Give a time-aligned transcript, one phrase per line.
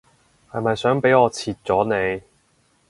[0.49, 2.23] 係咪想俾我切咗你